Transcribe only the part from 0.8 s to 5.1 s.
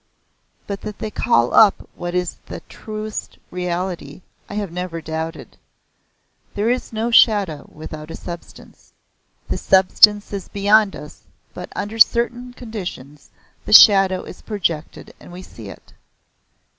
that they call up what is the truest reality I have never